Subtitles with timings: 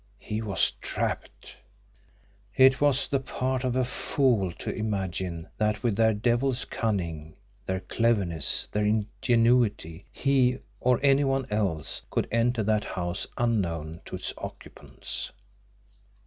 [0.17, 1.55] He was trapped!
[2.55, 7.35] It was the part of a fool to imagine that with their devil's cunning,
[7.67, 14.15] their cleverness, their ingenuity, he, or any one else, could enter that house unknown to
[14.15, 15.31] its occupants!